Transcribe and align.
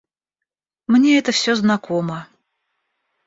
Мне 0.87 1.19
это 1.19 1.31
всё 1.31 1.53
знакомо. 1.53 2.25